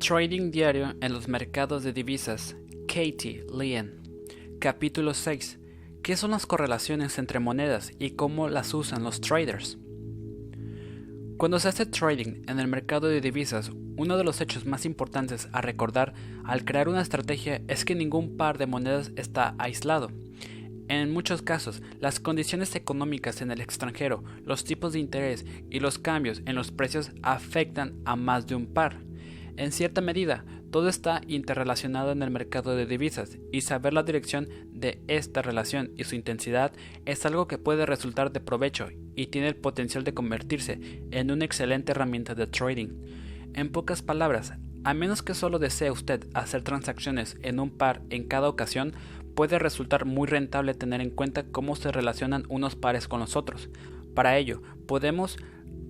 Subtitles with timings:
[0.00, 2.56] Trading diario en los mercados de divisas.
[2.88, 4.00] Katie Lien.
[4.58, 5.58] Capítulo 6.
[6.02, 9.76] ¿Qué son las correlaciones entre monedas y cómo las usan los traders?
[11.36, 15.50] Cuando se hace trading en el mercado de divisas, uno de los hechos más importantes
[15.52, 20.10] a recordar al crear una estrategia es que ningún par de monedas está aislado.
[20.88, 25.98] En muchos casos, las condiciones económicas en el extranjero, los tipos de interés y los
[25.98, 29.09] cambios en los precios afectan a más de un par.
[29.60, 34.48] En cierta medida, todo está interrelacionado en el mercado de divisas y saber la dirección
[34.72, 36.72] de esta relación y su intensidad
[37.04, 41.44] es algo que puede resultar de provecho y tiene el potencial de convertirse en una
[41.44, 43.02] excelente herramienta de trading.
[43.52, 48.24] En pocas palabras, a menos que solo desee usted hacer transacciones en un par en
[48.28, 48.94] cada ocasión,
[49.34, 53.68] puede resultar muy rentable tener en cuenta cómo se relacionan unos pares con los otros.
[54.14, 55.36] Para ello, podemos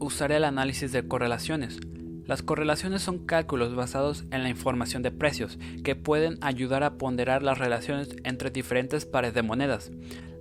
[0.00, 1.80] usar el análisis de correlaciones.
[2.26, 7.42] Las correlaciones son cálculos basados en la información de precios que pueden ayudar a ponderar
[7.42, 9.90] las relaciones entre diferentes pares de monedas.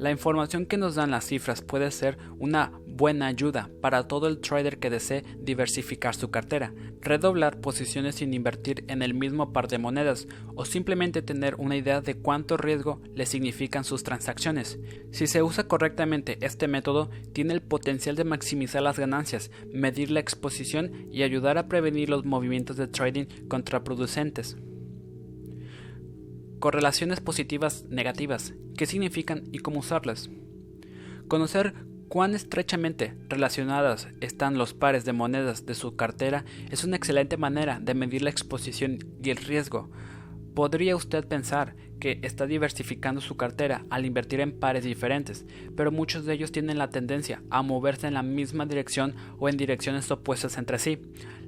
[0.00, 4.40] La información que nos dan las cifras puede ser una buena ayuda para todo el
[4.40, 9.76] trader que desee diversificar su cartera, redoblar posiciones sin invertir en el mismo par de
[9.76, 14.78] monedas o simplemente tener una idea de cuánto riesgo le significan sus transacciones.
[15.10, 20.20] Si se usa correctamente este método, tiene el potencial de maximizar las ganancias, medir la
[20.20, 24.56] exposición y ayudar a prevenir los movimientos de trading contraproducentes.
[26.60, 28.52] Correlaciones positivas negativas.
[28.76, 30.28] ¿Qué significan y cómo usarlas?
[31.26, 31.72] Conocer
[32.08, 37.80] cuán estrechamente relacionadas están los pares de monedas de su cartera es una excelente manera
[37.80, 39.90] de medir la exposición y el riesgo.
[40.54, 46.24] Podría usted pensar que está diversificando su cartera al invertir en pares diferentes, pero muchos
[46.24, 50.58] de ellos tienen la tendencia a moverse en la misma dirección o en direcciones opuestas
[50.58, 50.98] entre sí.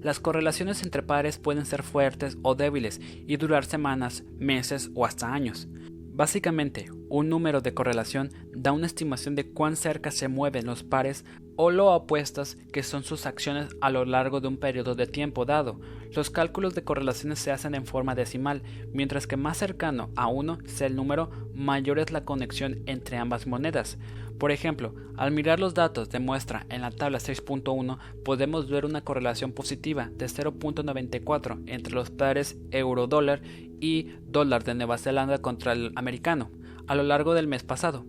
[0.00, 5.32] Las correlaciones entre pares pueden ser fuertes o débiles y durar semanas, meses o hasta
[5.32, 5.68] años.
[6.14, 11.24] Básicamente, un número de correlación da una estimación de cuán cerca se mueven los pares
[11.56, 15.44] o lo opuestas que son sus acciones a lo largo de un periodo de tiempo
[15.44, 15.80] dado.
[16.14, 20.58] Los cálculos de correlaciones se hacen en forma decimal, mientras que más cercano a 1
[20.66, 23.98] sea el número, mayor es la conexión entre ambas monedas.
[24.38, 29.02] Por ejemplo, al mirar los datos de muestra en la tabla 6.1 podemos ver una
[29.02, 33.40] correlación positiva de 0.94 entre los pares euro-dólar
[33.80, 36.50] y dólar de Nueva Zelanda contra el americano
[36.88, 38.04] a lo largo del mes pasado.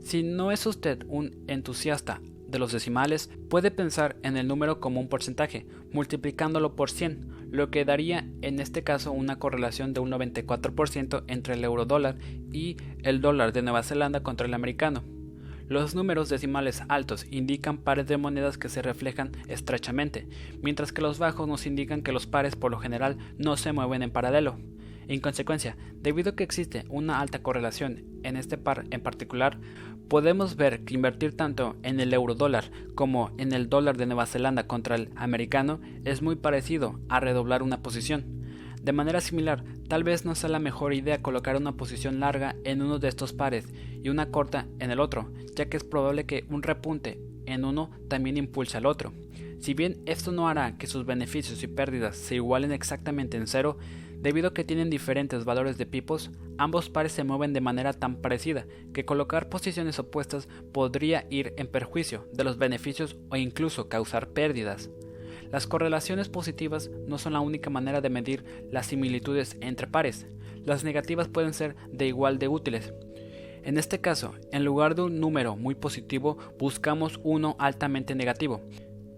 [0.00, 2.20] Si no es usted un entusiasta
[2.52, 7.70] de los decimales, puede pensar en el número como un porcentaje, multiplicándolo por 100, lo
[7.70, 12.16] que daría en este caso una correlación de un 94% entre el euro dólar
[12.52, 15.02] y el dólar de Nueva Zelanda contra el americano.
[15.68, 20.28] Los números decimales altos indican pares de monedas que se reflejan estrechamente,
[20.60, 24.02] mientras que los bajos nos indican que los pares por lo general no se mueven
[24.02, 24.58] en paralelo.
[25.08, 29.58] En consecuencia, debido a que existe una alta correlación en este par en particular,
[30.08, 34.26] podemos ver que invertir tanto en el euro dólar como en el dólar de Nueva
[34.26, 38.42] Zelanda contra el americano es muy parecido a redoblar una posición.
[38.82, 42.82] De manera similar, tal vez no sea la mejor idea colocar una posición larga en
[42.82, 46.44] uno de estos pares y una corta en el otro, ya que es probable que
[46.50, 49.12] un repunte en uno también impulse al otro.
[49.60, 53.78] Si bien esto no hará que sus beneficios y pérdidas se igualen exactamente en cero,
[54.22, 58.16] debido a que tienen diferentes valores de pipos, ambos pares se mueven de manera tan
[58.16, 64.28] parecida que colocar posiciones opuestas podría ir en perjuicio de los beneficios o incluso causar
[64.28, 64.90] pérdidas.
[65.50, 70.26] Las correlaciones positivas no son la única manera de medir las similitudes entre pares.
[70.64, 72.94] Las negativas pueden ser de igual de útiles.
[73.64, 78.60] En este caso, en lugar de un número muy positivo, buscamos uno altamente negativo.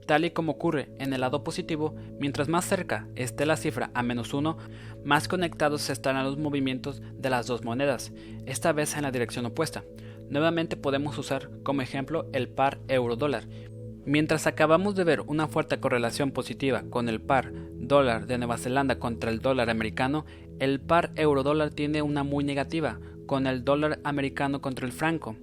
[0.06, 4.02] Tal y como ocurre en el lado positivo, mientras más cerca esté la cifra a
[4.02, 4.58] menos 1,
[5.04, 8.12] más conectados estarán los movimientos de las dos monedas,
[8.46, 9.84] esta vez en la dirección opuesta.
[10.28, 13.44] Nuevamente podemos usar como ejemplo el par euro-dólar,
[14.06, 18.98] Mientras acabamos de ver una fuerte correlación positiva con el par dólar de Nueva Zelanda
[18.98, 20.26] contra el dólar americano,
[20.58, 25.36] el par euro-dólar tiene una muy negativa con el dólar americano contra el franco.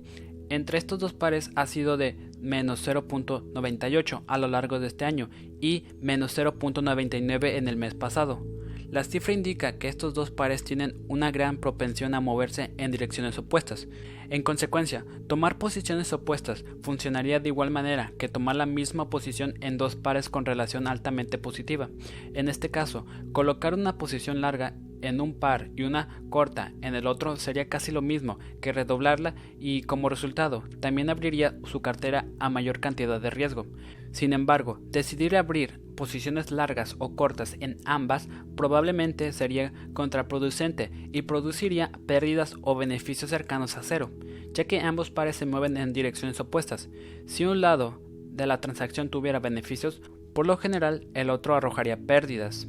[0.52, 5.30] Entre estos dos pares ha sido de menos 0.98 a lo largo de este año
[5.62, 8.46] y menos 0.99 en el mes pasado.
[8.90, 13.38] La cifra indica que estos dos pares tienen una gran propensión a moverse en direcciones
[13.38, 13.88] opuestas.
[14.30, 19.78] En consecuencia, tomar posiciones opuestas funcionaría de igual manera que tomar la misma posición en
[19.78, 21.90] dos pares con relación altamente positiva.
[22.34, 27.08] En este caso, colocar una posición larga en un par y una corta en el
[27.08, 32.50] otro sería casi lo mismo que redoblarla y como resultado también abriría su cartera a
[32.50, 33.66] mayor cantidad de riesgo.
[34.12, 41.92] Sin embargo, decidir abrir posiciones largas o cortas en ambas probablemente sería contraproducente y produciría
[42.08, 44.12] pérdidas o beneficios cercanos a cero,
[44.54, 46.90] ya que ambos pares se mueven en direcciones opuestas.
[47.26, 48.02] Si un lado
[48.32, 50.02] de la transacción tuviera beneficios,
[50.34, 52.68] por lo general el otro arrojaría pérdidas.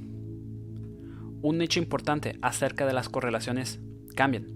[1.43, 3.81] Un hecho importante acerca de las correlaciones
[4.15, 4.47] cambian.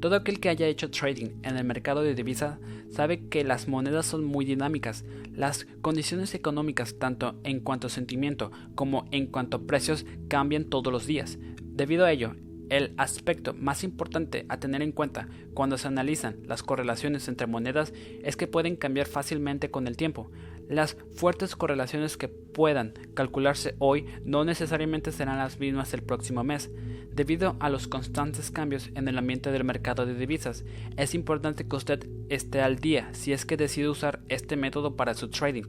[0.00, 4.06] Todo aquel que haya hecho trading en el mercado de divisas sabe que las monedas
[4.06, 5.04] son muy dinámicas.
[5.34, 10.92] Las condiciones económicas, tanto en cuanto a sentimiento como en cuanto a precios, cambian todos
[10.92, 11.38] los días.
[11.64, 12.36] Debido a ello,
[12.70, 17.92] el aspecto más importante a tener en cuenta cuando se analizan las correlaciones entre monedas
[18.22, 20.30] es que pueden cambiar fácilmente con el tiempo.
[20.68, 26.70] Las fuertes correlaciones que puedan calcularse hoy no necesariamente serán las mismas el próximo mes.
[27.10, 30.66] Debido a los constantes cambios en el ambiente del mercado de divisas,
[30.98, 35.14] es importante que usted esté al día si es que decide usar este método para
[35.14, 35.64] su trading.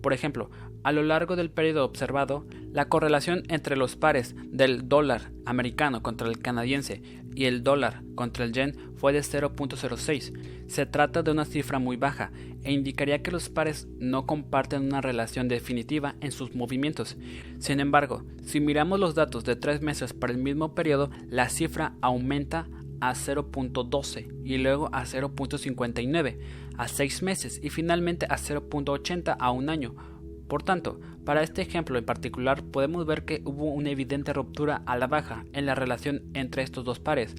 [0.00, 0.50] Por ejemplo,
[0.82, 6.28] a lo largo del periodo observado, la correlación entre los pares del dólar americano contra
[6.28, 7.02] el canadiense
[7.34, 10.68] y el dólar contra el yen fue de 0.06.
[10.68, 12.32] Se trata de una cifra muy baja
[12.62, 17.16] e indicaría que los pares no comparten una relación definitiva en sus movimientos.
[17.58, 21.94] Sin embargo, si miramos los datos de tres meses para el mismo periodo, la cifra
[22.00, 22.68] aumenta
[23.00, 26.38] a 0.12 y luego a 0.59
[26.80, 29.94] a seis meses y finalmente a 0.80 a un año.
[30.48, 34.96] Por tanto, para este ejemplo en particular podemos ver que hubo una evidente ruptura a
[34.96, 37.34] la baja en la relación entre estos dos pares.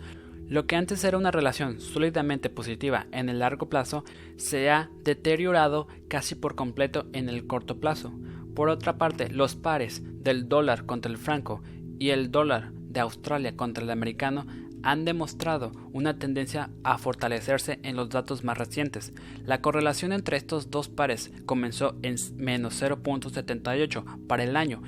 [0.48, 4.04] Lo que antes era una relación sólidamente positiva en el largo plazo
[4.36, 8.14] se ha deteriorado casi por completo en el corto plazo.
[8.54, 11.64] Por otra parte, los pares del dólar contra el franco
[11.98, 14.46] y el dólar de Australia contra el americano
[14.84, 19.14] han demostrado una tendencia a fortalecerse en los datos más recientes.
[19.44, 24.82] La correlación entre estos dos pares comenzó en menos 0.78 para el año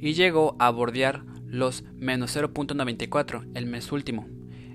[0.00, 4.26] y llegó a bordear los menos 0.94 el mes último.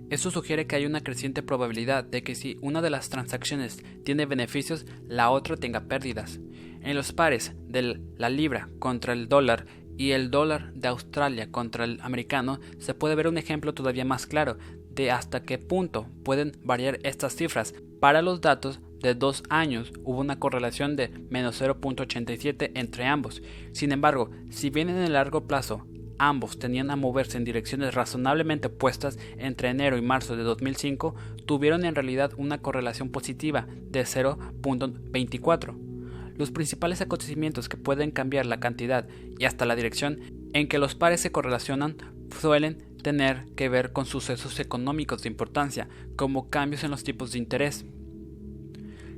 [0.09, 4.25] Eso sugiere que hay una creciente probabilidad de que si una de las transacciones tiene
[4.25, 6.39] beneficios, la otra tenga pérdidas.
[6.81, 9.65] En los pares de la libra contra el dólar
[9.97, 14.25] y el dólar de Australia contra el americano, se puede ver un ejemplo todavía más
[14.25, 14.57] claro
[14.89, 17.73] de hasta qué punto pueden variar estas cifras.
[17.99, 23.41] Para los datos de dos años hubo una correlación de menos 0.87 entre ambos.
[23.71, 25.85] Sin embargo, si bien en el largo plazo
[26.19, 31.85] ambos tenían a moverse en direcciones razonablemente opuestas entre enero y marzo de 2005, tuvieron
[31.85, 35.92] en realidad una correlación positiva de 0.24
[36.37, 39.07] los principales acontecimientos que pueden cambiar la cantidad
[39.37, 40.19] y hasta la dirección
[40.53, 41.97] en que los pares se correlacionan
[42.39, 47.39] suelen tener que ver con sucesos económicos de importancia, como cambios en los tipos de
[47.39, 47.85] interés.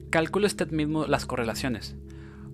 [0.10, 1.96] Calcule usted mismo las correlaciones.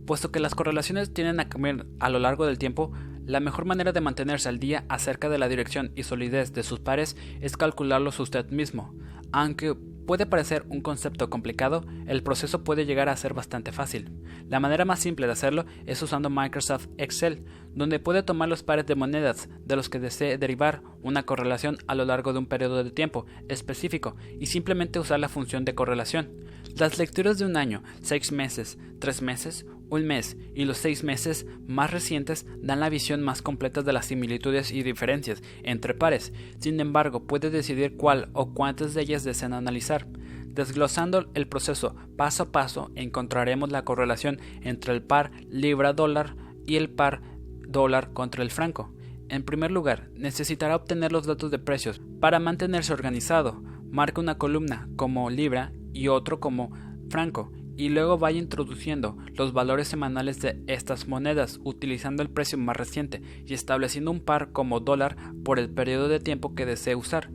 [0.05, 2.91] Puesto que las correlaciones tienden a cambiar a lo largo del tiempo,
[3.25, 6.79] la mejor manera de mantenerse al día acerca de la dirección y solidez de sus
[6.79, 8.93] pares es calcularlos usted mismo,
[9.31, 9.75] aunque
[10.05, 14.11] Puede parecer un concepto complicado, el proceso puede llegar a ser bastante fácil.
[14.47, 18.85] La manera más simple de hacerlo es usando Microsoft Excel, donde puede tomar los pares
[18.85, 22.83] de monedas de los que desee derivar una correlación a lo largo de un periodo
[22.83, 26.29] de tiempo específico y simplemente usar la función de correlación.
[26.75, 31.45] Las lecturas de un año, seis meses, tres meses, un mes y los seis meses
[31.67, 36.33] más recientes dan la visión más completa de las similitudes y diferencias entre pares.
[36.59, 40.07] Sin embargo, puede decidir cuál o cuántas de ellas desean analizar.
[40.47, 46.89] Desglosando el proceso paso a paso, encontraremos la correlación entre el par libra-dólar y el
[46.89, 47.21] par
[47.67, 48.93] dólar contra el franco.
[49.27, 52.01] En primer lugar, necesitará obtener los datos de precios.
[52.19, 56.71] Para mantenerse organizado, marca una columna como libra y otro como
[57.09, 62.75] franco y luego vaya introduciendo los valores semanales de estas monedas utilizando el precio más
[62.75, 67.29] reciente y estableciendo un par como dólar por el periodo de tiempo que desee usar.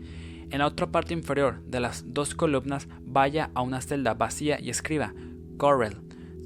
[0.50, 4.70] En la otra parte inferior de las dos columnas vaya a una celda vacía y
[4.70, 5.14] escriba
[5.56, 5.96] Correl.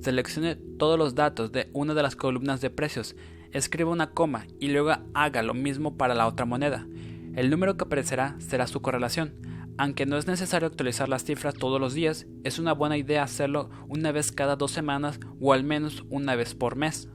[0.00, 3.16] Seleccione todos los datos de una de las columnas de precios,
[3.52, 6.86] escriba una coma y luego haga lo mismo para la otra moneda.
[7.34, 9.34] El número que aparecerá será su correlación.
[9.80, 13.70] Aunque no es necesario actualizar las cifras todos los días, es una buena idea hacerlo
[13.88, 17.08] una vez cada dos semanas o al menos una vez por mes.